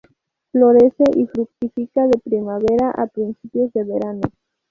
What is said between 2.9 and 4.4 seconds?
principios del verano.